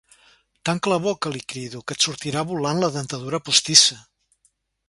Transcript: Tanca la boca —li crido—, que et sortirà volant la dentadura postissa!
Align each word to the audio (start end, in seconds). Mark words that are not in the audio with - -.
Tanca 0.69 0.91
la 0.93 0.97
boca 1.03 1.33
—li 1.35 1.43
crido—, 1.53 1.83
que 1.91 1.97
et 1.99 2.07
sortirà 2.07 2.45
volant 2.53 2.83
la 2.85 2.93
dentadura 2.99 3.45
postissa! 3.51 4.03